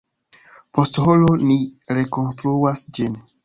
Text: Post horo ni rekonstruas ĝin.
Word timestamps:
Post 0.77 0.97
horo 1.03 1.35
ni 1.43 1.59
rekonstruas 1.95 2.87
ĝin. 2.99 3.25